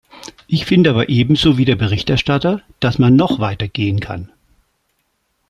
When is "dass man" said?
2.79-3.15